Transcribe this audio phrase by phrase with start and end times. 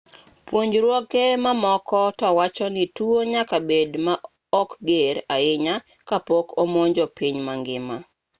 [0.47, 4.13] puonjruoge mamoko to wacho ni tuo nyaka bed ma
[4.61, 5.75] ok ger ahinya
[6.07, 7.95] ka pok omonjo piny ma ngima